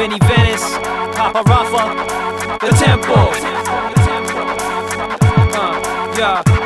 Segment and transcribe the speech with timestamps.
[0.00, 0.78] Vinny Venice,
[1.14, 1.84] Papa Rafa,
[2.64, 3.28] the temple.
[5.52, 6.59] Uh, yeah.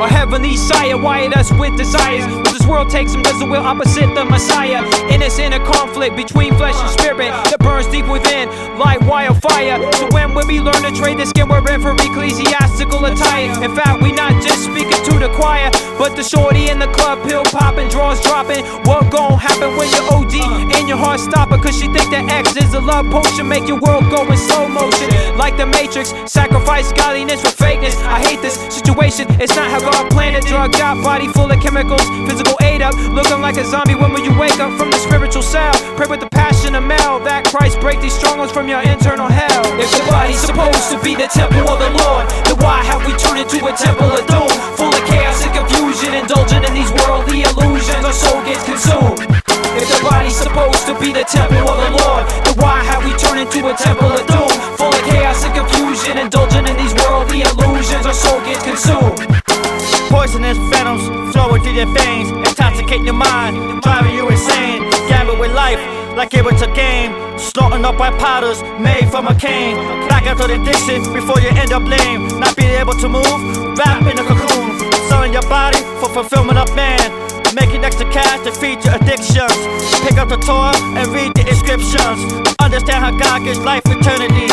[0.00, 2.26] Our heavenly sire wired us with desires.
[2.26, 4.82] Will this world takes him, does the will opposite the Messiah?
[5.08, 9.78] In this inner conflict between flesh and spirit that burns deep within, like wildfire.
[9.94, 13.54] So when will we learn to trade the skin we're in for ecclesiastical attire?
[13.62, 17.22] In fact, we not just speaking to the choir, but the shorty in the club,
[17.28, 18.66] pill popping, draws dropping.
[18.82, 21.62] What gon' happen when you OD and your heart stopping?
[21.62, 24.66] Cause she think that X is a love potion, make your world go in slow
[24.66, 25.08] motion.
[25.38, 27.94] Like the Matrix, sacrifice godliness for fakeness.
[28.02, 30.44] I hate this situation, it's not how God planned it.
[30.44, 32.94] Drugged out, body full of chemicals, physical aid up.
[33.12, 35.72] Looking like a zombie when will you wake up from the spiritual cell?
[35.96, 39.64] Pray with the passion of Mel that Christ break these strongholds from your internal hell.
[39.80, 43.12] If the body's supposed to be the temple of the Lord, then why have we
[43.16, 44.50] turned into a temple of doom?
[44.76, 49.20] Full of chaos and confusion, indulging in these worldly illusions, our soul gets consumed.
[49.76, 53.12] If the body's supposed to be the temple of the Lord, then why have we
[53.18, 54.23] turned into a temple of
[61.74, 64.82] your veins, intoxicating your mind, driving you insane.
[65.08, 65.80] Gamble with life
[66.16, 67.12] like it was a game.
[67.38, 69.76] Snorting up by powders made from a cane.
[70.08, 72.28] Back after the addiction before you end up lame.
[72.38, 74.78] Not being able to move, wrapped in a cocoon.
[75.08, 77.10] Selling your body for fulfillment of man.
[77.54, 79.54] Making extra cash to feed your addictions.
[80.02, 82.18] Pick up the Torah and read the inscriptions.
[82.60, 84.46] Understand how God gives life eternity.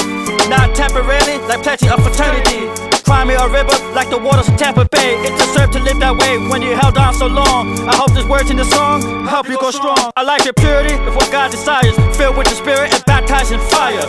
[0.49, 2.80] Not temporarily, like plenty of fraternity.
[3.03, 5.15] Cry me a river like the waters of Tampa Bay.
[5.25, 7.77] It deserved to live that way when you held on so long.
[7.87, 10.11] I hope these words in the song help you go strong.
[10.15, 11.95] I like your purity of what God desires.
[12.17, 14.05] Filled with the Spirit and baptized in fire.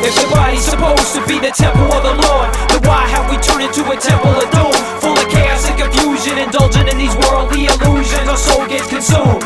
[0.00, 3.36] If the body's supposed to be the temple of the Lord, then why have we
[3.42, 4.72] turned into a temple of doom?
[5.02, 9.42] Full of chaos and confusion, indulging in these worldly illusions, our soul gets consumed.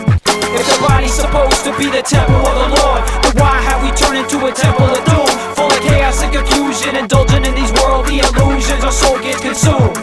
[0.52, 3.90] If the body's supposed to be the temple of the Lord, then why have we
[3.96, 5.32] turned into a temple of doom?
[5.56, 7.71] Full of chaos and confusion, indulging in these
[8.02, 9.96] worldly illusions, our soul gets consumed.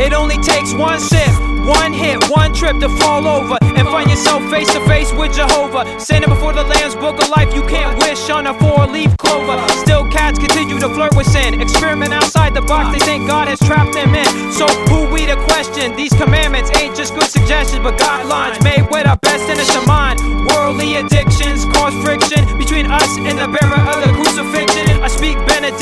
[0.00, 1.28] It only takes one sip,
[1.66, 5.84] one hit, one trip to fall over and find yourself face to face with Jehovah.
[6.00, 9.60] Standing before the Lamb's book of life, you can't wish on a four leaf clover.
[9.84, 13.58] Still, cats continue to flirt with sin, experiment outside the box they think God has
[13.60, 14.52] trapped them in.
[14.52, 15.94] So, who we to question?
[15.96, 20.18] These commandments ain't just good suggestions, but guidelines made with our best interest in mind.
[20.48, 24.79] Worldly addictions cause friction between us and the bearer of the crucifixion.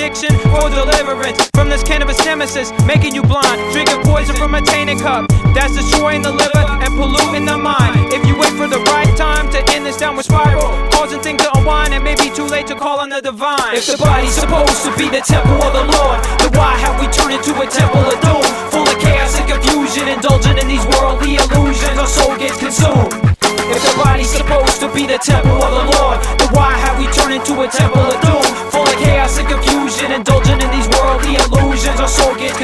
[0.08, 3.60] Benediction for deliverance from this cannabis nemesis, making you blind.
[3.72, 7.92] Drinking poison from a tainted cup that's destroying the liver and polluting the mind.
[8.10, 11.52] If you wait for the right time to end this downward spiral, causing things to
[11.58, 13.74] unwind, it may be too late to call on the divine.
[13.74, 16.47] If the body's supposed to be the temple of the Lord, then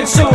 [0.05, 0.34] of